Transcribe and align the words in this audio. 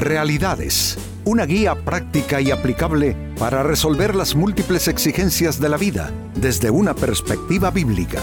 Realidades, 0.00 0.96
una 1.26 1.44
guía 1.44 1.74
práctica 1.84 2.40
y 2.40 2.50
aplicable 2.50 3.14
para 3.38 3.62
resolver 3.62 4.14
las 4.14 4.34
múltiples 4.34 4.88
exigencias 4.88 5.60
de 5.60 5.68
la 5.68 5.76
vida 5.76 6.10
desde 6.34 6.70
una 6.70 6.94
perspectiva 6.94 7.70
bíblica. 7.70 8.18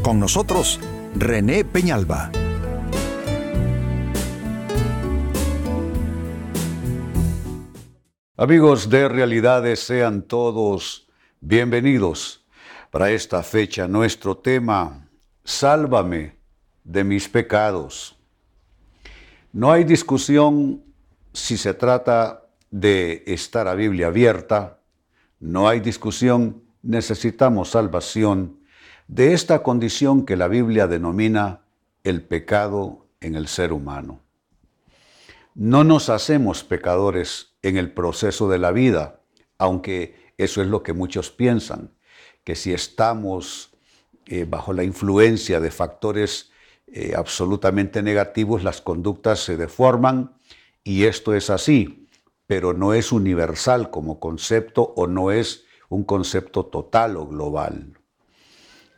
Con 0.00 0.20
nosotros, 0.20 0.78
René 1.16 1.64
Peñalba. 1.64 2.30
Amigos 8.36 8.88
de 8.88 9.08
Realidades, 9.08 9.80
sean 9.80 10.22
todos 10.22 11.08
bienvenidos 11.40 12.46
para 12.92 13.10
esta 13.10 13.42
fecha. 13.42 13.88
Nuestro 13.88 14.36
tema, 14.36 15.08
Sálvame 15.42 16.36
de 16.84 17.02
mis 17.02 17.28
pecados. 17.28 18.16
No 19.52 19.72
hay 19.72 19.82
discusión 19.82 20.84
si 21.32 21.56
se 21.56 21.74
trata 21.74 22.46
de 22.70 23.24
estar 23.26 23.68
a 23.68 23.74
Biblia 23.74 24.08
abierta, 24.08 24.80
no 25.40 25.68
hay 25.68 25.80
discusión, 25.80 26.62
necesitamos 26.82 27.70
salvación 27.70 28.60
de 29.06 29.32
esta 29.32 29.62
condición 29.62 30.26
que 30.26 30.36
la 30.36 30.48
Biblia 30.48 30.86
denomina 30.86 31.62
el 32.04 32.22
pecado 32.22 33.06
en 33.20 33.34
el 33.34 33.48
ser 33.48 33.72
humano. 33.72 34.20
No 35.54 35.82
nos 35.82 36.08
hacemos 36.08 36.62
pecadores 36.62 37.54
en 37.62 37.76
el 37.76 37.92
proceso 37.92 38.48
de 38.48 38.58
la 38.58 38.70
vida, 38.70 39.20
aunque 39.58 40.32
eso 40.36 40.62
es 40.62 40.68
lo 40.68 40.82
que 40.82 40.92
muchos 40.92 41.30
piensan, 41.30 41.90
que 42.44 42.54
si 42.54 42.72
estamos 42.72 43.72
eh, 44.26 44.46
bajo 44.48 44.72
la 44.72 44.84
influencia 44.84 45.60
de 45.60 45.70
factores 45.70 46.50
eh, 46.86 47.14
absolutamente 47.16 48.02
negativos, 48.02 48.62
las 48.62 48.80
conductas 48.80 49.40
se 49.40 49.56
deforman 49.56 50.32
y 50.88 51.04
esto 51.04 51.34
es 51.34 51.50
así, 51.50 52.08
pero 52.46 52.72
no 52.72 52.94
es 52.94 53.12
universal 53.12 53.90
como 53.90 54.18
concepto 54.18 54.94
o 54.96 55.06
no 55.06 55.30
es 55.30 55.66
un 55.90 56.02
concepto 56.02 56.64
total 56.64 57.18
o 57.18 57.26
global. 57.26 57.98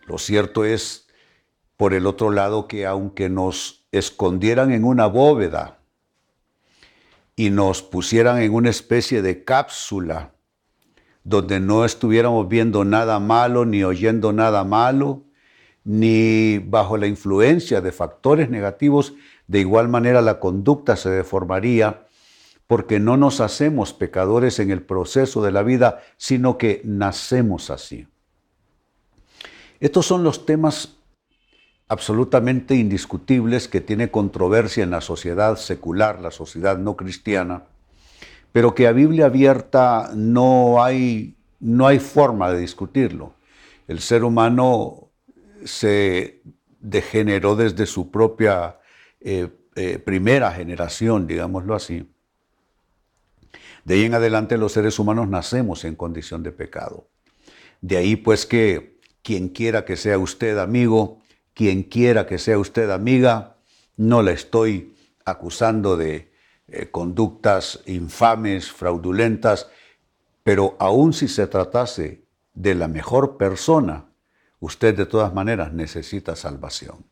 Lo 0.07 0.17
cierto 0.19 0.65
es, 0.65 1.09
por 1.77 1.93
el 1.93 2.07
otro 2.07 2.31
lado, 2.31 2.69
que 2.69 2.87
aunque 2.87 3.29
nos 3.29 3.89
escondieran 3.91 4.71
en 4.71 4.85
una 4.85 5.07
bóveda, 5.07 5.81
y 7.35 7.51
nos 7.51 7.83
pusieran 7.83 8.41
en 8.41 8.55
una 8.55 8.71
especie 8.71 9.21
de 9.21 9.43
cápsula 9.43 10.35
donde 11.25 11.59
no 11.59 11.85
estuviéramos 11.85 12.47
viendo 12.47 12.85
nada 12.85 13.19
malo 13.19 13.65
ni 13.65 13.83
oyendo 13.83 14.33
nada 14.33 14.63
malo, 14.63 15.25
ni 15.83 16.59
bajo 16.59 16.97
la 16.97 17.09
influencia 17.09 17.81
de 17.81 17.91
factores 17.91 18.49
negativos, 18.49 19.15
de 19.51 19.59
igual 19.59 19.89
manera 19.89 20.23
la 20.23 20.39
conducta 20.39 20.95
se 20.95 21.11
deformaría 21.11 22.07
porque 22.69 23.01
no 23.01 23.17
nos 23.17 23.41
hacemos 23.41 23.93
pecadores 23.93 24.61
en 24.61 24.71
el 24.71 24.81
proceso 24.81 25.43
de 25.43 25.51
la 25.51 25.65
vida, 25.65 26.03
sino 26.19 26.57
que 26.57 26.83
nacemos 26.85 27.69
así. 27.69 28.07
Estos 29.81 30.07
son 30.07 30.23
los 30.23 30.47
temas 30.47 30.99
absolutamente 31.89 32.77
indiscutibles 32.77 33.67
que 33.67 33.81
tiene 33.81 34.13
controversia 34.13 34.85
en 34.85 34.93
la 34.93 35.01
sociedad 35.01 35.57
secular, 35.57 36.21
la 36.21 36.31
sociedad 36.31 36.79
no 36.79 36.97
cristiana, 36.97 37.65
pero 38.53 38.73
que 38.73 38.87
a 38.87 38.93
Biblia 38.93 39.27
abierta 39.27 40.13
no 40.15 40.81
hay, 40.81 41.35
no 41.59 41.89
hay 41.89 41.99
forma 41.99 42.53
de 42.53 42.61
discutirlo. 42.61 43.35
El 43.89 43.99
ser 43.99 44.23
humano 44.23 45.09
se 45.65 46.41
degeneró 46.79 47.57
desde 47.57 47.87
su 47.87 48.13
propia 48.13 48.77
eh, 49.21 49.49
eh, 49.77 49.99
primera 49.99 50.51
generación, 50.53 51.27
digámoslo 51.27 51.75
así. 51.75 52.11
De 53.85 53.95
ahí 53.95 54.05
en 54.05 54.15
adelante 54.15 54.59
los 54.59 54.73
seres 54.73 54.99
humanos 54.99 55.29
nacemos 55.29 55.85
en 55.85 55.97
condición 55.97 56.43
de 56.43 56.53
pecado. 56.53 57.09
De 57.81 57.97
ahí 57.97 58.17
pues 58.17 58.47
que 58.47 58.99
quien 59.23 59.49
quiera 59.49 59.85
que 59.85 59.97
sea 59.97 60.19
usted 60.19 60.59
amigo, 60.59 61.21
quien 61.55 61.83
quiera 61.83 62.27
que 62.27 62.39
sea 62.39 62.59
usted 62.59 62.91
amiga, 62.91 63.57
no 63.97 64.23
la 64.23 64.33
estoy 64.33 64.95
acusando 65.25 65.97
de 65.97 66.33
eh, 66.69 66.91
conductas 66.91 67.81
infames, 67.87 68.71
fraudulentas, 68.71 69.69
pero 70.43 70.77
aun 70.79 71.13
si 71.13 71.29
se 71.29 71.47
tratase 71.47 72.25
de 72.55 72.75
la 72.75 72.89
mejor 72.89 73.37
persona, 73.37 74.07
usted 74.59 74.97
de 74.97 75.07
todas 75.07 75.35
maneras 75.35 75.73
necesita 75.73 76.37
salvación. 76.37 77.07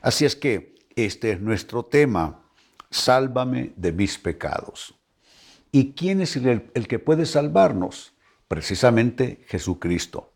Así 0.00 0.24
es 0.24 0.36
que 0.36 0.77
este 1.04 1.32
es 1.32 1.40
nuestro 1.40 1.84
tema, 1.84 2.42
sálvame 2.90 3.72
de 3.76 3.92
mis 3.92 4.18
pecados. 4.18 4.94
¿Y 5.70 5.92
quién 5.92 6.20
es 6.20 6.36
el, 6.36 6.62
que 6.88 6.98
puede 6.98 7.26
salvarnos? 7.26 8.14
Precisamente 8.48 9.44
Jesucristo. 9.46 10.32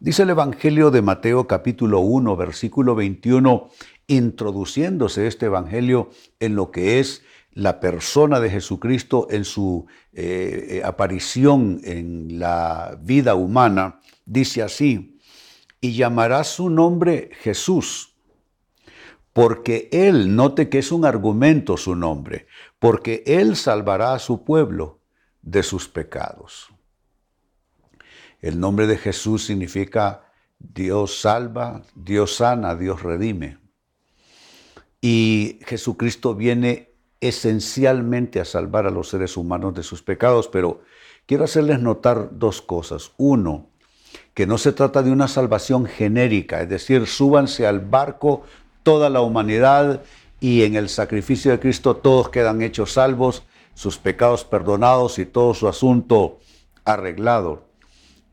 Dice 0.00 0.24
el 0.24 0.30
Evangelio 0.30 0.90
de 0.90 1.00
Mateo 1.00 1.46
capítulo 1.46 2.00
1, 2.00 2.36
versículo 2.36 2.94
21, 2.96 3.70
introduciéndose 4.08 5.28
este 5.28 5.46
Evangelio 5.46 6.10
en 6.40 6.56
lo 6.56 6.72
que 6.72 6.98
es 6.98 7.22
la 7.52 7.78
persona 7.80 8.40
de 8.40 8.50
Jesucristo 8.50 9.28
en 9.30 9.44
su 9.44 9.86
eh, 10.12 10.66
eh, 10.68 10.82
aparición 10.84 11.80
en 11.84 12.40
la 12.40 12.98
vida 13.00 13.34
humana, 13.34 14.00
dice 14.24 14.62
así, 14.62 15.20
y 15.80 15.92
llamará 15.92 16.42
su 16.44 16.70
nombre 16.70 17.30
Jesús, 17.40 18.11
porque 19.32 19.88
Él, 19.92 20.36
note 20.36 20.68
que 20.68 20.78
es 20.78 20.92
un 20.92 21.04
argumento 21.04 21.76
su 21.76 21.94
nombre, 21.96 22.46
porque 22.78 23.22
Él 23.26 23.56
salvará 23.56 24.14
a 24.14 24.18
su 24.18 24.44
pueblo 24.44 25.00
de 25.40 25.62
sus 25.62 25.88
pecados. 25.88 26.68
El 28.40 28.58
nombre 28.58 28.86
de 28.86 28.98
Jesús 28.98 29.44
significa 29.46 30.32
Dios 30.58 31.20
salva, 31.20 31.82
Dios 31.94 32.36
sana, 32.36 32.74
Dios 32.76 33.02
redime. 33.02 33.58
Y 35.00 35.60
Jesucristo 35.66 36.34
viene 36.34 36.90
esencialmente 37.20 38.40
a 38.40 38.44
salvar 38.44 38.86
a 38.86 38.90
los 38.90 39.08
seres 39.08 39.36
humanos 39.36 39.74
de 39.74 39.82
sus 39.82 40.02
pecados, 40.02 40.48
pero 40.48 40.82
quiero 41.26 41.44
hacerles 41.44 41.80
notar 41.80 42.30
dos 42.32 42.60
cosas. 42.62 43.12
Uno, 43.16 43.70
que 44.34 44.46
no 44.46 44.58
se 44.58 44.72
trata 44.72 45.02
de 45.02 45.10
una 45.10 45.28
salvación 45.28 45.86
genérica, 45.86 46.62
es 46.62 46.68
decir, 46.68 47.06
súbanse 47.06 47.66
al 47.66 47.80
barco 47.80 48.42
toda 48.82 49.10
la 49.10 49.20
humanidad 49.20 50.02
y 50.40 50.62
en 50.64 50.76
el 50.76 50.88
sacrificio 50.88 51.50
de 51.50 51.60
Cristo 51.60 51.96
todos 51.96 52.28
quedan 52.28 52.62
hechos 52.62 52.92
salvos, 52.92 53.44
sus 53.74 53.98
pecados 53.98 54.44
perdonados 54.44 55.18
y 55.18 55.26
todo 55.26 55.54
su 55.54 55.68
asunto 55.68 56.40
arreglado. 56.84 57.64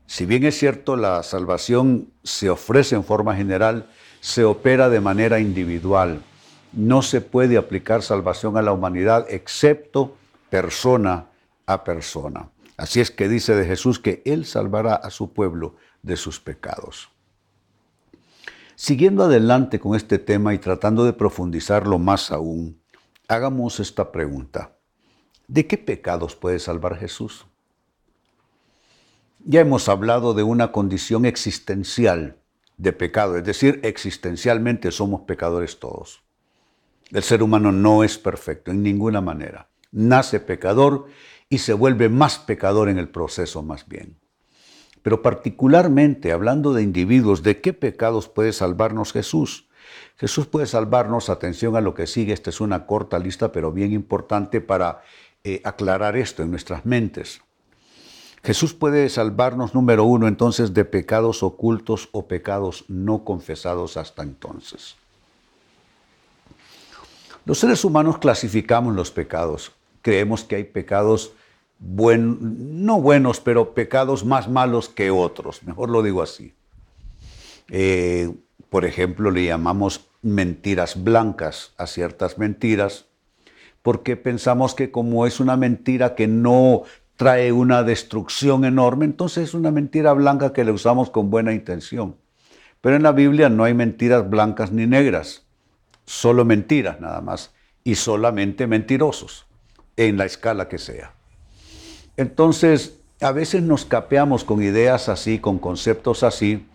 Si 0.06 0.26
bien 0.26 0.44
es 0.44 0.58
cierto, 0.58 0.96
la 0.96 1.22
salvación 1.22 2.12
se 2.24 2.50
ofrece 2.50 2.96
en 2.96 3.04
forma 3.04 3.36
general, 3.36 3.86
se 4.20 4.44
opera 4.44 4.88
de 4.88 5.00
manera 5.00 5.38
individual. 5.38 6.20
No 6.72 7.02
se 7.02 7.20
puede 7.20 7.56
aplicar 7.56 8.02
salvación 8.02 8.56
a 8.56 8.62
la 8.62 8.72
humanidad 8.72 9.26
excepto 9.28 10.16
persona 10.50 11.26
a 11.66 11.84
persona. 11.84 12.48
Así 12.76 13.00
es 13.00 13.10
que 13.10 13.28
dice 13.28 13.54
de 13.54 13.66
Jesús 13.66 13.98
que 13.98 14.22
Él 14.24 14.46
salvará 14.46 14.94
a 14.94 15.10
su 15.10 15.32
pueblo 15.32 15.76
de 16.02 16.16
sus 16.16 16.40
pecados. 16.40 17.09
Siguiendo 18.82 19.24
adelante 19.24 19.78
con 19.78 19.94
este 19.94 20.18
tema 20.18 20.54
y 20.54 20.58
tratando 20.58 21.04
de 21.04 21.12
profundizarlo 21.12 21.98
más 21.98 22.32
aún, 22.32 22.80
hagamos 23.28 23.78
esta 23.78 24.10
pregunta. 24.10 24.78
¿De 25.48 25.66
qué 25.66 25.76
pecados 25.76 26.34
puede 26.34 26.58
salvar 26.58 26.96
Jesús? 26.96 27.44
Ya 29.44 29.60
hemos 29.60 29.90
hablado 29.90 30.32
de 30.32 30.44
una 30.44 30.72
condición 30.72 31.26
existencial 31.26 32.38
de 32.78 32.94
pecado, 32.94 33.36
es 33.36 33.44
decir, 33.44 33.80
existencialmente 33.82 34.90
somos 34.92 35.20
pecadores 35.26 35.78
todos. 35.78 36.22
El 37.10 37.22
ser 37.22 37.42
humano 37.42 37.72
no 37.72 38.02
es 38.02 38.16
perfecto 38.16 38.70
en 38.70 38.82
ninguna 38.82 39.20
manera. 39.20 39.68
Nace 39.92 40.40
pecador 40.40 41.04
y 41.50 41.58
se 41.58 41.74
vuelve 41.74 42.08
más 42.08 42.38
pecador 42.38 42.88
en 42.88 42.96
el 42.96 43.10
proceso 43.10 43.62
más 43.62 43.86
bien. 43.86 44.19
Pero 45.02 45.22
particularmente 45.22 46.32
hablando 46.32 46.72
de 46.72 46.82
individuos, 46.82 47.42
¿de 47.42 47.60
qué 47.60 47.72
pecados 47.72 48.28
puede 48.28 48.52
salvarnos 48.52 49.12
Jesús? 49.12 49.68
Jesús 50.16 50.46
puede 50.46 50.66
salvarnos, 50.66 51.30
atención 51.30 51.76
a 51.76 51.80
lo 51.80 51.94
que 51.94 52.06
sigue, 52.06 52.32
esta 52.32 52.50
es 52.50 52.60
una 52.60 52.86
corta 52.86 53.18
lista, 53.18 53.52
pero 53.52 53.72
bien 53.72 53.92
importante 53.92 54.60
para 54.60 55.02
eh, 55.44 55.62
aclarar 55.64 56.16
esto 56.16 56.42
en 56.42 56.50
nuestras 56.50 56.84
mentes. 56.84 57.40
Jesús 58.42 58.72
puede 58.72 59.08
salvarnos, 59.08 59.74
número 59.74 60.04
uno, 60.04 60.28
entonces, 60.28 60.72
de 60.72 60.84
pecados 60.84 61.42
ocultos 61.42 62.08
o 62.12 62.26
pecados 62.26 62.84
no 62.88 63.24
confesados 63.24 63.96
hasta 63.96 64.22
entonces. 64.22 64.96
Los 67.44 67.58
seres 67.58 67.84
humanos 67.84 68.18
clasificamos 68.18 68.94
los 68.94 69.10
pecados. 69.10 69.72
Creemos 70.02 70.44
que 70.44 70.56
hay 70.56 70.64
pecados 70.64 71.32
no 71.80 73.00
buenos, 73.00 73.40
pero 73.40 73.74
pecados 73.74 74.24
más 74.24 74.48
malos 74.48 74.88
que 74.88 75.10
otros. 75.10 75.62
Mejor 75.62 75.88
lo 75.90 76.02
digo 76.02 76.22
así. 76.22 76.52
Eh, 77.70 78.32
por 78.68 78.84
ejemplo, 78.84 79.30
le 79.30 79.46
llamamos 79.46 80.08
mentiras 80.22 81.02
blancas 81.02 81.72
a 81.78 81.86
ciertas 81.86 82.38
mentiras, 82.38 83.06
porque 83.82 84.16
pensamos 84.16 84.74
que 84.74 84.90
como 84.90 85.26
es 85.26 85.40
una 85.40 85.56
mentira 85.56 86.14
que 86.14 86.28
no 86.28 86.82
trae 87.16 87.52
una 87.52 87.82
destrucción 87.82 88.64
enorme, 88.64 89.06
entonces 89.06 89.48
es 89.48 89.54
una 89.54 89.70
mentira 89.70 90.12
blanca 90.12 90.52
que 90.52 90.64
le 90.64 90.72
usamos 90.72 91.10
con 91.10 91.30
buena 91.30 91.52
intención. 91.52 92.16
Pero 92.80 92.96
en 92.96 93.02
la 93.02 93.12
Biblia 93.12 93.48
no 93.48 93.64
hay 93.64 93.74
mentiras 93.74 94.28
blancas 94.28 94.72
ni 94.72 94.86
negras, 94.86 95.46
solo 96.04 96.44
mentiras 96.44 97.00
nada 97.00 97.20
más, 97.20 97.52
y 97.84 97.94
solamente 97.94 98.66
mentirosos, 98.66 99.46
en 99.96 100.16
la 100.16 100.24
escala 100.24 100.68
que 100.68 100.78
sea. 100.78 101.14
Entonces, 102.20 102.98
a 103.22 103.32
veces 103.32 103.62
nos 103.62 103.86
capeamos 103.86 104.44
con 104.44 104.62
ideas 104.62 105.08
así, 105.08 105.38
con 105.38 105.58
conceptos 105.58 106.22
así. 106.22 106.66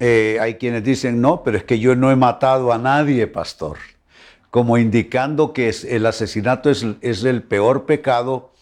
Eh, 0.00 0.36
hay 0.38 0.56
quienes 0.56 0.84
dicen, 0.84 1.22
no, 1.22 1.42
pero 1.42 1.56
es 1.56 1.64
que 1.64 1.78
yo 1.78 1.96
no 1.96 2.10
he 2.10 2.16
matado 2.16 2.70
a 2.70 2.76
nadie, 2.76 3.26
pastor. 3.26 3.78
Como 4.50 4.76
indicando 4.76 5.54
que 5.54 5.74
el 5.88 6.04
asesinato 6.04 6.68
es, 6.68 6.84
el 7.24 7.42
peor 7.42 7.86
pecado, 7.86 8.52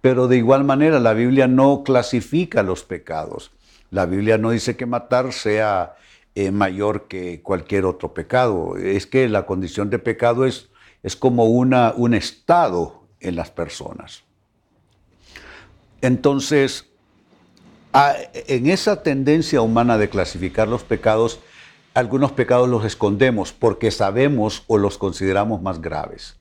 pero 0.00 0.26
de 0.26 0.36
igual 0.36 0.64
manera 0.64 0.98
la 0.98 1.14
Biblia 1.14 1.46
no 1.46 1.84
clasifica 1.84 2.64
los 2.64 2.82
pecados. 2.82 3.52
La 3.92 4.04
Biblia 4.04 4.38
no 4.38 4.50
dice 4.50 4.76
que 4.76 4.86
matar 4.86 5.32
sea 5.32 5.94
eh, 6.34 6.50
mayor 6.50 7.06
que 7.06 7.40
cualquier 7.40 7.84
otro 7.84 8.14
pecado. 8.14 8.76
Es 8.76 9.06
que 9.06 9.28
la 9.28 9.46
condición 9.46 9.90
de 9.90 10.00
pecado 10.00 10.44
es, 10.44 10.70
es 11.04 11.14
como 11.14 11.44
una, 11.44 11.94
un 11.96 12.14
estado 12.14 13.04
en 13.20 13.36
las 13.36 13.52
personas. 13.52 14.25
Entonces, 16.00 16.86
en 17.92 18.66
esa 18.68 19.02
tendencia 19.02 19.62
humana 19.62 19.96
de 19.98 20.08
clasificar 20.08 20.68
los 20.68 20.84
pecados, 20.84 21.40
algunos 21.94 22.32
pecados 22.32 22.68
los 22.68 22.84
escondemos 22.84 23.52
porque 23.52 23.90
sabemos 23.90 24.64
o 24.66 24.76
los 24.78 24.98
consideramos 24.98 25.62
más 25.62 25.80
graves. 25.80 26.36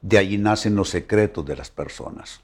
De 0.00 0.18
allí 0.18 0.38
nacen 0.38 0.74
los 0.74 0.88
secretos 0.88 1.44
de 1.44 1.56
las 1.56 1.70
personas. 1.70 2.40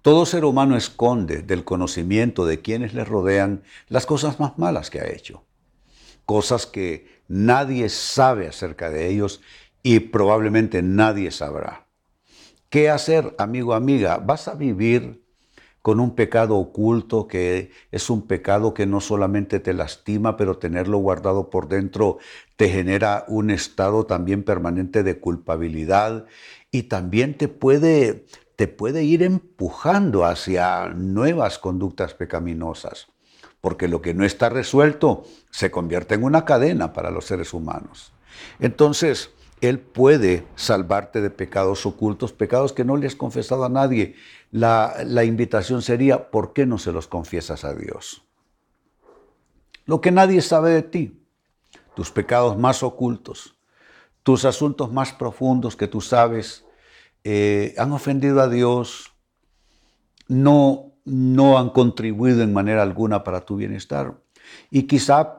Todo 0.00 0.24
ser 0.24 0.44
humano 0.44 0.76
esconde 0.76 1.42
del 1.42 1.64
conocimiento 1.64 2.46
de 2.46 2.60
quienes 2.60 2.94
le 2.94 3.04
rodean 3.04 3.62
las 3.88 4.06
cosas 4.06 4.40
más 4.40 4.56
malas 4.58 4.90
que 4.90 5.00
ha 5.00 5.06
hecho, 5.06 5.44
cosas 6.24 6.66
que 6.66 7.22
nadie 7.28 7.88
sabe 7.88 8.48
acerca 8.48 8.90
de 8.90 9.08
ellos 9.08 9.42
y 9.82 10.00
probablemente 10.00 10.82
nadie 10.82 11.30
sabrá. 11.30 11.86
¿Qué 12.70 12.88
hacer, 12.88 13.34
amigo, 13.38 13.74
amiga? 13.74 14.18
¿Vas 14.18 14.48
a 14.48 14.54
vivir 14.54 15.22
con 15.82 16.00
un 16.00 16.14
pecado 16.14 16.56
oculto 16.56 17.26
que 17.26 17.70
es 17.92 18.10
un 18.10 18.26
pecado 18.26 18.74
que 18.74 18.86
no 18.86 19.00
solamente 19.00 19.60
te 19.60 19.72
lastima, 19.72 20.36
pero 20.36 20.58
tenerlo 20.58 20.98
guardado 20.98 21.50
por 21.50 21.68
dentro 21.68 22.18
te 22.56 22.68
genera 22.68 23.24
un 23.28 23.50
estado 23.50 24.04
también 24.04 24.42
permanente 24.42 25.02
de 25.02 25.18
culpabilidad 25.18 26.26
y 26.70 26.84
también 26.84 27.36
te 27.36 27.48
puede 27.48 28.26
te 28.58 28.66
puede 28.66 29.04
ir 29.04 29.22
empujando 29.22 30.24
hacia 30.24 30.88
nuevas 30.88 31.60
conductas 31.60 32.14
pecaminosas, 32.14 33.06
porque 33.60 33.86
lo 33.86 34.02
que 34.02 34.14
no 34.14 34.24
está 34.24 34.48
resuelto 34.48 35.24
se 35.52 35.70
convierte 35.70 36.16
en 36.16 36.24
una 36.24 36.44
cadena 36.44 36.92
para 36.92 37.12
los 37.12 37.26
seres 37.26 37.54
humanos. 37.54 38.12
Entonces, 38.58 39.30
Él 39.60 39.80
puede 39.80 40.46
salvarte 40.54 41.20
de 41.20 41.30
pecados 41.30 41.84
ocultos, 41.86 42.32
pecados 42.32 42.72
que 42.72 42.84
no 42.84 42.96
le 42.96 43.06
has 43.06 43.16
confesado 43.16 43.64
a 43.64 43.68
nadie. 43.68 44.14
La, 44.50 45.24
invitación 45.24 45.82
sería, 45.82 46.30
¿por 46.30 46.52
qué 46.52 46.66
no 46.66 46.78
se 46.78 46.92
los 46.92 47.06
confiesas 47.06 47.64
a 47.64 47.74
Dios? 47.74 48.22
Lo 49.84 50.00
que 50.00 50.10
nadie 50.10 50.42
sabe 50.42 50.70
de 50.70 50.82
ti, 50.82 51.22
tus 51.94 52.10
pecados 52.10 52.56
más 52.56 52.82
ocultos, 52.82 53.56
tus 54.22 54.44
asuntos 54.44 54.92
más 54.92 55.12
profundos 55.12 55.76
que 55.76 55.88
tú 55.88 56.00
sabes, 56.00 56.64
eh, 57.24 57.74
han 57.78 57.92
ofendido 57.92 58.40
a 58.40 58.48
Dios, 58.48 59.12
no, 60.28 60.92
no 61.04 61.58
han 61.58 61.70
contribuido 61.70 62.42
en 62.42 62.52
manera 62.52 62.82
alguna 62.82 63.24
para 63.24 63.44
tu 63.44 63.56
bienestar. 63.56 64.20
Y 64.70 64.84
quizá 64.84 65.37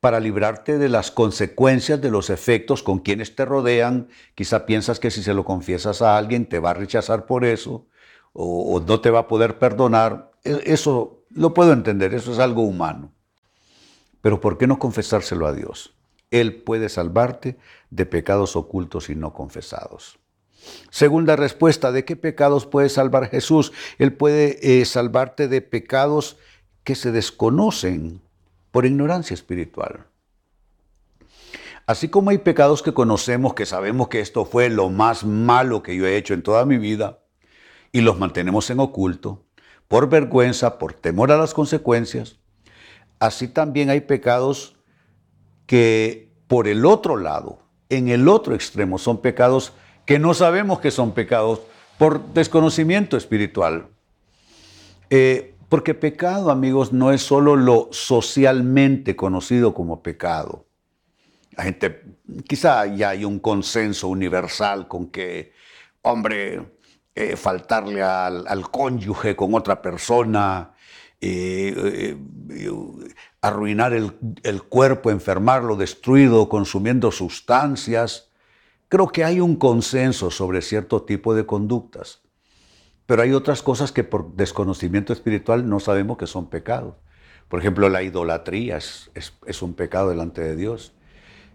para 0.00 0.20
librarte 0.20 0.78
de 0.78 0.88
las 0.88 1.10
consecuencias 1.10 2.00
de 2.00 2.10
los 2.10 2.30
efectos 2.30 2.82
con 2.82 3.00
quienes 3.00 3.34
te 3.34 3.44
rodean, 3.44 4.08
quizá 4.34 4.64
piensas 4.64 5.00
que 5.00 5.10
si 5.10 5.22
se 5.22 5.34
lo 5.34 5.44
confiesas 5.44 6.02
a 6.02 6.16
alguien 6.16 6.46
te 6.46 6.60
va 6.60 6.70
a 6.70 6.74
rechazar 6.74 7.26
por 7.26 7.44
eso 7.44 7.86
o, 8.32 8.80
no 8.86 9.00
te 9.00 9.10
va 9.10 9.20
a 9.20 9.28
poder 9.28 9.58
perdonar. 9.58 10.30
E, 10.44 10.62
eso 10.66 11.24
lo 11.30 11.52
puedo 11.52 11.72
entender, 11.72 12.14
eso 12.14 12.32
es 12.32 12.38
algo 12.38 12.62
humano. 12.62 13.12
Pero 14.20 14.40
¿por 14.40 14.58
qué 14.58 14.66
no 14.66 14.78
confesárselo 14.78 15.46
a 15.46 15.52
Dios? 15.52 15.94
Él 16.30 16.62
puede 16.62 16.88
salvarte 16.88 17.56
de 17.90 18.06
pecados 18.06 18.54
ocultos 18.54 19.10
y 19.10 19.14
no 19.14 19.32
confesados. 19.32 20.18
Segunda 20.90 21.36
respuesta, 21.36 21.92
¿de 21.92 22.04
qué 22.04 22.16
pecados 22.16 22.66
puede 22.66 22.88
salvar 22.88 23.30
Jesús? 23.30 23.72
Él 23.98 24.12
puede 24.12 24.80
eh, 24.80 24.84
salvarte 24.84 25.48
de 25.48 25.62
pecados 25.62 26.36
que 26.84 26.94
se 26.94 27.12
desconocen 27.12 28.20
por 28.70 28.86
ignorancia 28.86 29.34
espiritual. 29.34 30.06
Así 31.86 32.08
como 32.08 32.30
hay 32.30 32.38
pecados 32.38 32.82
que 32.82 32.92
conocemos, 32.92 33.54
que 33.54 33.64
sabemos 33.64 34.08
que 34.08 34.20
esto 34.20 34.44
fue 34.44 34.68
lo 34.68 34.90
más 34.90 35.24
malo 35.24 35.82
que 35.82 35.96
yo 35.96 36.06
he 36.06 36.16
hecho 36.16 36.34
en 36.34 36.42
toda 36.42 36.66
mi 36.66 36.76
vida, 36.76 37.20
y 37.92 38.02
los 38.02 38.18
mantenemos 38.18 38.68
en 38.68 38.80
oculto, 38.80 39.44
por 39.88 40.10
vergüenza, 40.10 40.78
por 40.78 40.92
temor 40.92 41.32
a 41.32 41.38
las 41.38 41.54
consecuencias, 41.54 42.38
así 43.18 43.48
también 43.48 43.88
hay 43.88 44.02
pecados 44.02 44.76
que 45.66 46.30
por 46.46 46.68
el 46.68 46.84
otro 46.84 47.16
lado, 47.16 47.60
en 47.88 48.08
el 48.08 48.28
otro 48.28 48.54
extremo, 48.54 48.98
son 48.98 49.22
pecados 49.22 49.72
que 50.04 50.18
no 50.18 50.34
sabemos 50.34 50.80
que 50.80 50.90
son 50.90 51.12
pecados 51.12 51.60
por 51.98 52.34
desconocimiento 52.34 53.16
espiritual. 53.16 53.88
Eh, 55.10 55.54
porque 55.68 55.94
pecado, 55.94 56.50
amigos, 56.50 56.92
no 56.92 57.12
es 57.12 57.22
solo 57.22 57.56
lo 57.56 57.88
socialmente 57.92 59.16
conocido 59.16 59.74
como 59.74 60.02
pecado. 60.02 60.66
La 61.52 61.64
gente, 61.64 62.04
quizá 62.46 62.86
ya 62.86 63.10
hay 63.10 63.24
un 63.24 63.38
consenso 63.38 64.08
universal 64.08 64.88
con 64.88 65.08
que, 65.08 65.52
hombre, 66.02 66.78
eh, 67.14 67.36
faltarle 67.36 68.02
al, 68.02 68.70
cónyuge 68.70 69.34
con 69.34 69.54
otra 69.54 69.82
persona, 69.82 70.74
eh, 71.20 72.16
arruinar 73.40 73.92
el, 73.92 74.16
el, 74.44 74.62
cuerpo, 74.62 75.10
enfermarlo, 75.10 75.76
destruido, 75.76 76.48
consumiendo 76.48 77.10
sustancias, 77.10 78.28
Creo 78.88 79.08
que 79.08 79.22
hay 79.22 79.40
un 79.40 79.56
consenso 79.56 80.30
sobre 80.30 80.62
cierto 80.62 81.02
tipo 81.02 81.34
de 81.34 81.44
conductas, 81.44 82.22
pero 83.08 83.22
hay 83.22 83.32
otras 83.32 83.62
cosas 83.62 83.90
que 83.90 84.04
por 84.04 84.34
desconocimiento 84.34 85.14
espiritual 85.14 85.66
no 85.66 85.80
sabemos 85.80 86.18
que 86.18 86.26
son 86.26 86.50
pecados. 86.50 86.96
Por 87.48 87.58
ejemplo, 87.58 87.88
la 87.88 88.02
idolatría 88.02 88.76
es, 88.76 89.62
un 89.62 89.72
pecado 89.72 90.10
delante 90.10 90.42
de 90.42 90.54
Dios. 90.54 90.92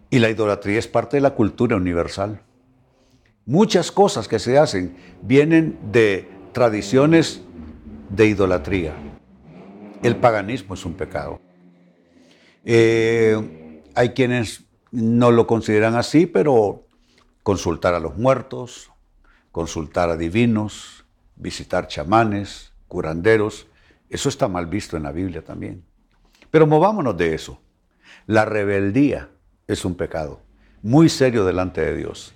Y 0.10 0.18
la 0.18 0.32
idolatría 0.32 0.80
es 0.80 0.88
parte 0.88 1.18
de 1.18 1.22
la 1.22 1.36
cultura 1.36 1.76
universal. 1.76 2.42
Muchas 3.46 3.92
cosas 3.92 4.28
que 4.28 4.40
se 4.40 4.58
hacen 4.58 4.98
vienen 5.22 5.78
de 5.92 6.28
tradiciones 6.54 7.44
de 8.10 8.26
idolatría. 8.26 8.96
El 10.02 10.16
paganismo 10.16 10.74
es 10.74 10.84
un 10.88 10.96
pecado. 10.96 11.40
Eh, 12.66 13.84
hay 13.94 14.10
quienes 14.10 14.64
no 14.90 15.30
lo 15.30 15.46
consideran 15.46 15.94
así, 15.94 16.26
pero 16.26 16.88
consultar 17.44 17.94
a 17.94 18.00
los 18.00 18.18
muertos, 18.18 18.92
consultar 19.52 20.10
a 20.10 20.18
divinos, 20.18 21.03
visitar 21.44 21.88
chamanes, 21.88 22.72
curanderos. 22.88 23.68
Eso 24.10 24.30
está 24.30 24.48
mal 24.48 24.66
visto 24.66 24.98
en 24.98 25.04
la 25.04 25.12
Biblia 25.12 25.44
también. 25.44 25.84
Pero 26.50 26.66
movámonos 26.66 27.16
de 27.18 27.36
eso. 27.36 27.60
La 28.26 28.46
rebeldía 28.46 29.30
es 29.68 29.86
un 29.86 29.94
pecado 29.96 30.40
muy 30.82 31.10
serio 31.10 31.46
delante 31.46 31.82
de 31.82 31.96
Dios. 31.96 32.34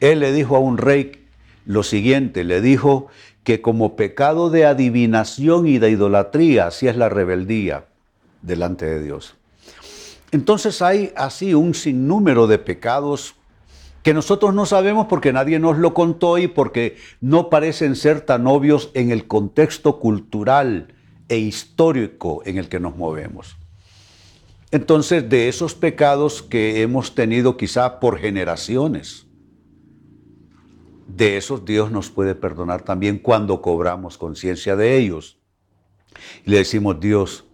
Él 0.00 0.20
le 0.20 0.32
dijo 0.32 0.56
a 0.56 0.60
un 0.60 0.78
rey 0.78 1.26
lo 1.64 1.82
siguiente, 1.82 2.44
le 2.44 2.60
dijo 2.60 3.08
que 3.44 3.60
como 3.60 3.96
pecado 3.96 4.50
de 4.50 4.64
adivinación 4.64 5.66
y 5.66 5.78
de 5.78 5.90
idolatría, 5.90 6.68
así 6.68 6.86
es 6.88 6.96
la 6.96 7.08
rebeldía 7.08 7.86
delante 8.42 8.86
de 8.86 9.02
Dios. 9.02 9.34
Entonces 10.30 10.82
hay 10.82 11.12
así 11.16 11.54
un 11.54 11.74
sinnúmero 11.74 12.46
de 12.46 12.58
pecados 12.58 13.34
que 14.08 14.14
nosotros 14.14 14.54
no 14.54 14.64
sabemos 14.64 15.06
porque 15.06 15.34
nadie 15.34 15.58
nos 15.58 15.76
lo 15.76 15.92
contó 15.92 16.38
y 16.38 16.48
porque 16.48 16.96
no 17.20 17.50
parecen 17.50 17.94
ser 17.94 18.22
tan 18.22 18.46
obvios 18.46 18.90
en 18.94 19.10
el 19.10 19.26
contexto 19.26 20.00
cultural 20.00 20.94
e 21.28 21.36
histórico 21.36 22.40
en 22.46 22.56
el 22.56 22.70
que 22.70 22.80
nos 22.80 22.96
movemos. 22.96 23.58
Entonces, 24.70 25.28
de 25.28 25.50
esos 25.50 25.74
pecados 25.74 26.40
que 26.40 26.80
hemos 26.80 27.14
tenido 27.14 27.58
quizá 27.58 28.00
por 28.00 28.18
generaciones, 28.18 29.26
de 31.06 31.36
esos 31.36 31.66
Dios 31.66 31.90
nos 31.90 32.08
puede 32.08 32.34
perdonar 32.34 32.80
también 32.80 33.18
cuando 33.18 33.60
cobramos 33.60 34.16
conciencia 34.16 34.74
de 34.74 34.96
ellos. 34.96 35.38
Y 36.46 36.52
le 36.52 36.56
decimos, 36.56 36.98
Dios, 36.98 37.44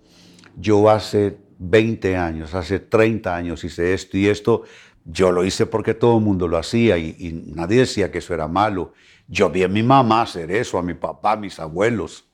yo 0.57 0.89
hace 0.89 1.37
20 1.59 2.17
años, 2.17 2.55
hace 2.55 2.79
30 2.79 3.35
años 3.35 3.65
hice 3.65 3.93
esto 3.93 4.17
y 4.17 4.29
esto, 4.29 4.63
Yo 5.05 5.33
lo 5.33 5.45
hice 5.45 5.67
porque 5.67 5.95
todo 5.95 6.19
el 6.19 6.25
mundo 6.25 6.49
lo 6.49 6.57
hacía 6.57 6.97
y, 6.97 7.15
y, 7.19 7.33
nadie 7.55 7.81
decía 7.81 8.11
que 8.11 8.19
eso 8.19 8.33
era 8.33 8.49
malo. 8.49 8.95
Yo 9.29 9.51
vi 9.51 9.63
a 9.63 9.69
mi 9.69 9.83
mamá 9.83 10.23
hacer 10.23 10.51
eso, 10.51 10.79
a 10.79 10.83
mi 10.83 10.95
papá, 10.95 11.33
a 11.33 11.37
mis 11.37 11.59
abuelos. 11.61 12.25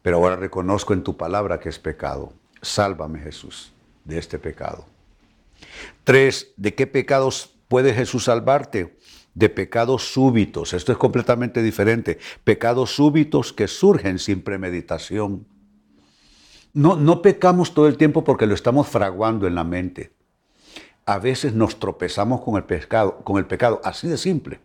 Pero 0.00 0.16
ahora 0.16 0.36
reconozco 0.36 0.94
en 0.94 1.02
tu 1.02 1.16
palabra 1.16 1.60
que 1.60 1.68
es 1.68 1.78
pecado. 1.78 2.32
Sálvame 2.62 3.20
Jesús 3.20 3.72
de 4.04 4.18
este 4.18 4.38
pecado. 4.38 4.86
Tres, 6.04 6.52
¿de 6.56 6.74
qué 6.74 6.86
pecados 6.86 7.54
puede 7.68 7.92
Jesús 7.92 8.24
salvarte? 8.24 8.96
De 9.34 9.50
pecados 9.50 10.12
súbitos. 10.12 10.72
Esto 10.72 10.92
es 10.92 10.98
completamente 10.98 11.62
diferente. 11.62 12.18
Pecados 12.44 12.94
súbitos 12.94 13.52
que 13.52 13.68
surgen 13.68 14.18
sin 14.18 14.42
premeditación. 14.42 15.46
No, 16.72 16.96
no 16.96 17.20
pecamos 17.20 17.74
todo 17.74 17.86
el 17.86 17.96
tiempo 17.96 18.24
porque 18.24 18.46
lo 18.46 18.54
estamos 18.54 18.88
fraguando 18.88 19.46
en 19.46 19.54
la 19.54 19.64
mente. 19.64 20.15
A 21.06 21.20
veces 21.20 21.54
nos 21.54 21.78
tropezamos 21.78 22.40
con 22.40 22.56
el 22.56 22.64
pecado, 22.64 23.18
con 23.22 23.38
el 23.38 23.46
pecado, 23.46 23.80
así 23.84 24.08
de 24.08 24.18
simple. 24.18 24.58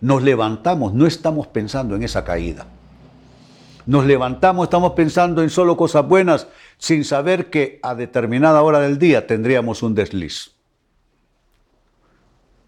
Nos 0.00 0.22
levantamos, 0.22 0.94
no 0.94 1.06
estamos 1.06 1.48
pensando 1.48 1.96
en 1.96 2.04
esa 2.04 2.24
caída. 2.24 2.68
Nos 3.84 4.06
levantamos, 4.06 4.66
estamos 4.66 4.92
pensando 4.92 5.42
en 5.42 5.50
solo 5.50 5.76
cosas 5.76 6.06
buenas, 6.06 6.46
sin 6.78 7.04
saber 7.04 7.50
que 7.50 7.80
a 7.82 7.96
determinada 7.96 8.62
hora 8.62 8.78
del 8.78 8.98
día 8.98 9.26
tendríamos 9.26 9.82
un 9.82 9.96
desliz. 9.96 10.52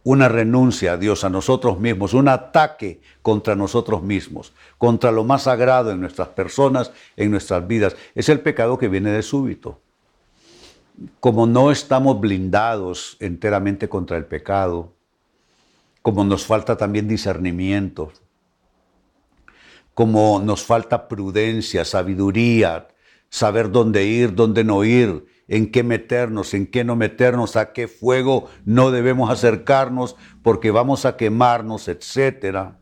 Una 0.02 0.28
renuncia 0.28 0.94
a 0.94 0.96
Dios, 0.96 1.22
a 1.22 1.30
nosotros 1.30 1.78
mismos, 1.78 2.14
un 2.14 2.28
ataque 2.28 3.00
contra 3.22 3.54
nosotros 3.54 4.02
mismos, 4.02 4.54
contra 4.76 5.12
lo 5.12 5.22
más 5.22 5.42
sagrado 5.42 5.92
en 5.92 6.00
nuestras 6.00 6.28
personas, 6.28 6.90
en 7.16 7.30
nuestras 7.30 7.66
vidas. 7.68 7.94
Es 8.16 8.28
el 8.28 8.40
pecado 8.40 8.76
que 8.76 8.88
viene 8.88 9.10
de 9.10 9.22
súbito. 9.22 9.80
Como 11.20 11.46
no 11.46 11.70
estamos 11.70 12.20
blindados 12.20 13.16
enteramente 13.20 13.88
contra 13.88 14.16
el 14.16 14.26
pecado, 14.26 14.94
como 16.02 16.24
nos 16.24 16.46
falta 16.46 16.76
también 16.76 17.06
discernimiento, 17.06 18.12
como 19.94 20.40
nos 20.40 20.64
falta 20.64 21.08
prudencia, 21.08 21.84
sabiduría, 21.84 22.88
saber 23.30 23.70
dónde 23.70 24.04
ir, 24.04 24.34
dónde 24.34 24.64
no 24.64 24.84
ir, 24.84 25.26
en 25.48 25.70
qué 25.70 25.82
meternos, 25.82 26.54
en 26.54 26.66
qué 26.66 26.84
no 26.84 26.94
meternos, 26.94 27.56
a 27.56 27.72
qué 27.72 27.88
fuego 27.88 28.48
no 28.64 28.90
debemos 28.90 29.30
acercarnos 29.30 30.16
porque 30.42 30.70
vamos 30.70 31.04
a 31.04 31.16
quemarnos, 31.16 31.88
etc. 31.88 32.74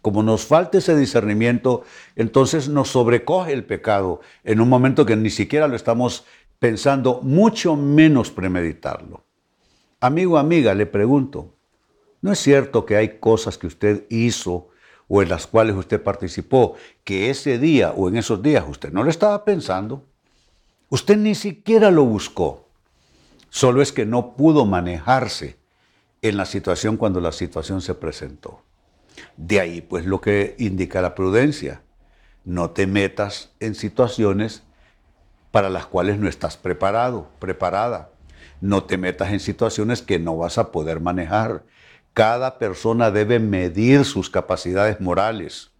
Como 0.00 0.22
nos 0.22 0.44
falta 0.44 0.78
ese 0.78 0.96
discernimiento, 0.96 1.84
entonces 2.16 2.68
nos 2.68 2.88
sobrecoge 2.88 3.52
el 3.52 3.64
pecado 3.64 4.20
en 4.42 4.60
un 4.60 4.68
momento 4.68 5.06
que 5.06 5.16
ni 5.16 5.30
siquiera 5.30 5.68
lo 5.68 5.76
estamos 5.76 6.24
pensando, 6.62 7.18
mucho 7.22 7.74
menos 7.74 8.30
premeditarlo. 8.30 9.24
Amigo, 9.98 10.38
amiga, 10.38 10.74
le 10.74 10.86
pregunto, 10.86 11.56
¿no 12.20 12.30
es 12.30 12.38
cierto 12.38 12.86
que 12.86 12.94
hay 12.94 13.18
cosas 13.18 13.58
que 13.58 13.66
usted 13.66 14.06
hizo 14.10 14.68
o 15.08 15.22
en 15.22 15.28
las 15.28 15.48
cuales 15.48 15.74
usted 15.74 16.00
participó, 16.00 16.76
que 17.02 17.30
ese 17.30 17.58
día 17.58 17.90
o 17.90 18.08
en 18.08 18.16
esos 18.16 18.42
días 18.44 18.64
usted 18.68 18.92
no 18.92 19.02
lo 19.02 19.10
estaba 19.10 19.44
pensando, 19.44 20.04
usted 20.88 21.16
ni 21.16 21.34
siquiera 21.34 21.90
lo 21.90 22.04
buscó. 22.04 22.68
Solo 23.50 23.82
es 23.82 23.90
que 23.90 24.06
no 24.06 24.36
pudo 24.36 24.64
manejarse 24.64 25.56
en 26.22 26.36
la 26.36 26.46
situación 26.46 26.96
cuando 26.96 27.20
la 27.20 27.32
situación 27.32 27.80
se 27.80 27.96
presentó. 27.96 28.62
De 29.36 29.58
ahí 29.58 29.80
pues 29.80 30.06
lo 30.06 30.20
que 30.20 30.54
indica 30.60 31.02
la 31.02 31.16
prudencia. 31.16 31.82
No 32.44 32.70
te 32.70 32.86
metas 32.86 33.50
en 33.58 33.74
situaciones 33.74 34.62
para 35.52 35.70
las 35.70 35.86
cuales 35.86 36.18
no 36.18 36.28
estás 36.28 36.56
preparado, 36.56 37.28
preparada. 37.38 38.10
No 38.60 38.84
te 38.84 38.96
metas 38.96 39.30
en 39.30 39.38
situaciones 39.38 40.02
que 40.02 40.18
no 40.18 40.36
vas 40.36 40.58
a 40.58 40.72
poder 40.72 40.98
manejar. 40.98 41.62
Cada 42.14 42.58
persona 42.58 43.10
debe 43.10 43.38
medir 43.38 44.04
sus 44.04 44.30
capacidades 44.30 45.00
morales. 45.00 45.70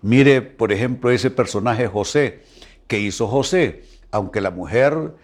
Mire, 0.00 0.42
por 0.42 0.72
ejemplo, 0.72 1.10
ese 1.10 1.30
personaje 1.30 1.88
José. 1.88 2.42
que 2.86 3.00
hizo 3.00 3.26
José? 3.26 3.84
Aunque 4.10 4.40
la 4.40 4.50
mujer 4.50 5.14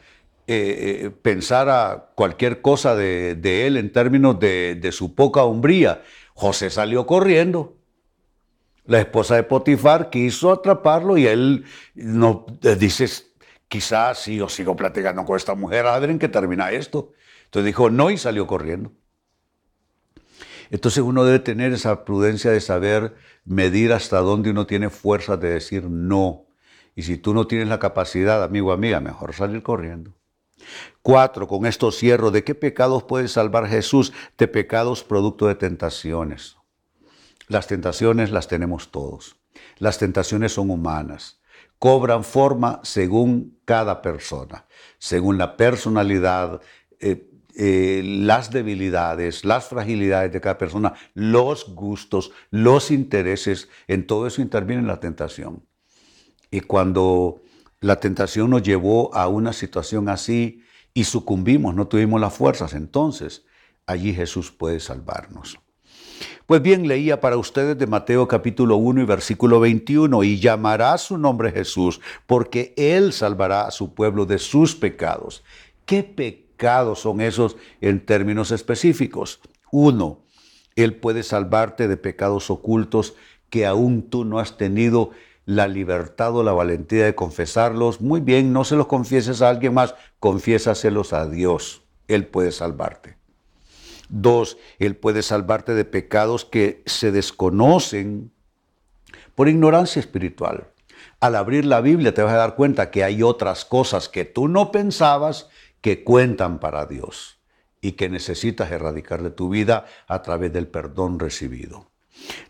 eh, 0.47 1.05
eh, 1.05 1.11
pensara 1.11 2.11
cualquier 2.15 2.63
cosa 2.63 2.97
de, 2.97 3.67
él 3.67 3.77
en 3.77 3.93
términos 3.93 4.41
de, 4.41 4.89
su 4.91 5.15
poca 5.15 5.45
hombría, 5.45 6.03
José 6.35 6.71
salió 6.71 7.07
corriendo. 7.07 7.77
La 8.87 8.99
esposa 8.99 9.37
de 9.37 9.45
Potifar 9.45 10.11
quiso 10.11 10.51
atraparlo 10.51 11.19
y 11.19 11.27
él 11.27 11.65
no, 11.95 12.47
eh, 12.63 12.75
dice, 12.75 13.30
quizás 13.71 14.19
si 14.19 14.37
yo 14.37 14.49
sigo 14.49 14.75
platicando 14.75 15.25
con 15.25 15.37
esta 15.37 15.55
mujer, 15.55 15.87
a 15.87 15.99
ver 16.01 16.11
en 16.11 16.19
qué 16.19 16.29
termina 16.29 16.73
esto. 16.73 17.13
Entonces 17.45 17.67
dijo, 17.67 17.89
no 17.89 18.11
y 18.11 18.19
salió 18.19 18.47
corriendo. 18.47 18.93
Entonces 20.71 21.03
uno 21.03 21.25
debe 21.25 21.39
tener 21.39 21.73
esa 21.73 22.05
prudencia 22.05 22.51
de 22.51 22.61
saber 22.61 23.15
medir 23.45 23.93
hasta 23.93 24.19
dónde 24.19 24.51
uno 24.51 24.67
tiene 24.67 24.91
fuerza 24.91 25.37
de 25.37 25.51
decir 25.51 25.85
no. 25.85 26.47
Y 26.97 27.03
si 27.03 27.17
tú 27.17 27.33
no 27.33 27.47
tienes 27.47 27.69
la 27.69 27.79
capacidad, 27.79 28.43
amigo, 28.43 28.73
amiga, 28.73 28.99
mejor 29.01 29.35
salir 29.35 29.63
corriendo. 29.63 30.17
Cuatro, 31.01 31.47
con 31.47 31.65
esto 31.65 31.93
cierro, 31.93 32.33
¿de 32.33 32.43
qué 32.43 32.57
pecados 32.57 33.05
puede 33.05 33.29
salvar 33.29 33.69
Jesús? 33.69 34.13
De 34.37 34.49
pecados 34.49 35.05
producto 35.05 35.47
de 35.47 35.55
tentaciones. 35.55 36.57
Las 37.47 37.69
tentaciones 37.69 38.33
las 38.33 38.49
tenemos 38.49 38.91
todos. 38.91 39.37
Las 39.79 39.99
tentaciones 39.99 40.53
son 40.53 40.71
humanas. 40.71 41.40
Cobran 41.81 42.25
forma 42.25 42.81
según 42.85 43.59
cada 43.65 44.03
persona, 44.03 44.67
según 44.99 45.39
la 45.39 45.57
personalidad, 45.57 46.61
eh, 47.01 47.27
eh, 47.57 48.03
las 48.05 48.51
debilidades, 48.51 49.47
las 49.47 49.65
fragilidades 49.69 50.31
de 50.31 50.43
cada 50.43 50.59
persona, 50.59 50.93
los 51.15 51.75
gustos, 51.75 52.33
los 52.51 52.91
intereses, 52.91 53.71
en 53.89 54.07
todo 54.07 54.27
eso 54.27 54.43
interviene 54.43 54.83
la 54.83 55.01
tentación. 55.01 55.65
Y 56.51 56.61
cuando 56.61 57.41
la 57.81 57.97
tentación 57.97 58.51
nos 58.51 58.63
llevó 58.63 59.15
a 59.15 59.29
una 59.29 59.55
situación 59.55 60.11
así 60.11 60.63
y 60.93 61.05
sucumbimos, 61.05 61.75
no 61.75 61.89
tuvimos 61.89 62.21
las 62.21 62.35
fuerzas, 62.35 62.75
entonces 62.75 63.47
allí 63.87 64.13
Jesús 64.13 64.51
puede 64.51 64.81
salvarnos. 64.81 65.59
Pues 66.51 66.63
bien, 66.63 66.89
leía 66.89 67.21
para 67.21 67.37
ustedes 67.37 67.79
de 67.79 67.87
Mateo 67.87 68.27
capítulo 68.27 68.75
1 68.75 69.03
y 69.03 69.05
versículo 69.05 69.61
21, 69.61 70.25
y 70.25 70.41
llamará 70.41 70.99
su 70.99 71.17
nombre 71.17 71.53
Jesús, 71.53 72.01
porque 72.27 72.75
Él 72.77 73.13
salvará 73.13 73.69
a 73.69 73.71
su 73.71 73.95
pueblo 73.95 74.27
de 74.27 74.39
sus 74.39 74.75
pecados. 74.75 75.45
¿Qué 75.87 76.03
pecado? 76.03 76.97
son 76.97 77.21
esos 77.21 77.57
en 77.81 78.05
términos 78.05 78.51
específicos. 78.51 79.41
Uno, 79.71 80.25
Él 80.75 80.97
puede 80.97 81.23
salvarte 81.23 81.87
de 81.87 81.97
pecados 81.97 82.51
ocultos 82.51 83.15
que 83.49 83.65
aún 83.65 84.11
tú 84.11 84.25
no 84.25 84.41
has 84.41 84.57
tenido 84.57 85.13
la 85.45 85.69
libertad 85.69 86.35
o 86.35 86.43
la 86.43 86.51
valentía 86.51 87.05
de 87.05 87.15
confesarlos. 87.15 88.01
Muy 88.01 88.19
bien, 88.19 88.53
no 88.53 88.65
se 88.65 88.75
los 88.75 88.89
confieses 88.89 89.41
a 89.41 89.51
alguien 89.51 89.75
más, 89.75 89.95
confiésaselos 90.19 91.13
a 91.13 91.31
Dios. 91.31 91.85
Él 92.09 92.27
puede 92.27 92.51
salvarte. 92.51 93.20
Dos, 94.11 94.59
Él 94.79 94.97
puede 94.97 95.23
salvarte 95.23 95.75
de 95.75 95.85
pecados 95.85 96.45
que 96.45 96.83
se 96.87 97.13
desconocen 97.13 98.33
por 99.35 99.49
ignorancia 99.49 100.01
espiritual. 100.01 100.69
Al 101.21 101.37
abrir 101.37 101.65
la 101.65 101.81
Biblia 101.81 102.13
te 102.13 102.23
vas 102.23 102.33
a 102.33 102.39
dar 102.39 102.57
cuenta 102.57 102.91
que 102.91 103.05
hay 103.05 103.23
otras 103.23 103.65
cosas 103.65 104.09
que 104.09 104.25
tú 104.25 104.49
no 104.49 104.73
pensabas 104.73 105.49
que 105.81 106.03
cuentan 106.03 106.59
para 106.59 106.87
Dios 106.87 107.39
y 107.81 107.93
que 107.93 108.09
necesitas 108.09 108.71
erradicar 108.71 109.23
de 109.23 109.31
tu 109.31 109.49
vida 109.49 109.87
a 110.07 110.23
través 110.23 110.53
del 110.53 110.67
perdón 110.67 111.19
recibido. 111.19 111.91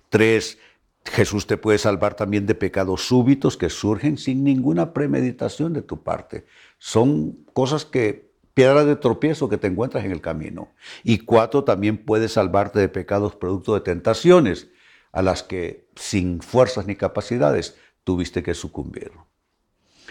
Tres, 0.08 0.58
Jesús 1.04 1.46
te 1.46 1.56
puede 1.56 1.78
salvar 1.78 2.14
también 2.14 2.46
de 2.46 2.54
pecados 2.54 3.06
súbitos 3.06 3.56
que 3.56 3.70
surgen 3.70 4.18
sin 4.18 4.44
ninguna 4.44 4.92
premeditación 4.92 5.72
de 5.72 5.82
tu 5.82 6.02
parte. 6.02 6.46
Son 6.78 7.44
cosas 7.52 7.84
que, 7.84 8.29
piedras 8.54 8.86
de 8.86 8.96
tropiezo 8.96 9.48
que 9.48 9.58
te 9.58 9.66
encuentras 9.66 10.04
en 10.04 10.12
el 10.12 10.20
camino. 10.20 10.72
Y 11.04 11.18
cuatro, 11.18 11.64
también 11.64 11.98
puede 11.98 12.28
salvarte 12.28 12.78
de 12.78 12.88
pecados 12.88 13.34
producto 13.36 13.74
de 13.74 13.80
tentaciones 13.80 14.68
a 15.12 15.22
las 15.22 15.42
que 15.42 15.88
sin 15.96 16.40
fuerzas 16.40 16.86
ni 16.86 16.96
capacidades 16.96 17.76
tuviste 18.04 18.42
que 18.42 18.54
sucumbir. 18.54 19.12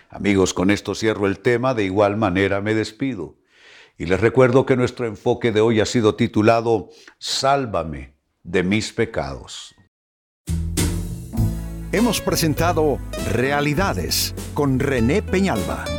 Amigos, 0.09 0.53
con 0.53 0.71
esto 0.71 0.95
cierro 0.95 1.27
el 1.27 1.39
tema, 1.39 1.73
de 1.73 1.83
igual 1.83 2.17
manera 2.17 2.61
me 2.61 2.73
despido. 2.73 3.35
Y 3.97 4.05
les 4.05 4.19
recuerdo 4.19 4.65
que 4.65 4.77
nuestro 4.77 5.05
enfoque 5.05 5.51
de 5.51 5.61
hoy 5.61 5.81
ha 5.81 5.85
sido 5.85 6.15
titulado 6.15 6.89
Sálvame 7.19 8.15
de 8.43 8.63
mis 8.63 8.93
pecados. 8.93 9.75
Hemos 11.91 12.21
presentado 12.21 12.99
Realidades 13.31 14.33
con 14.53 14.79
René 14.79 15.21
Peñalba. 15.21 15.98